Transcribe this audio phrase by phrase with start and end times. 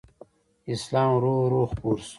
[0.73, 2.09] اسلام ورو ورو خپور شو